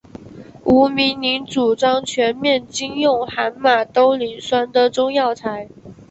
[0.65, 5.69] 吴明铃主张全面禁用含马兜铃酸的中药材。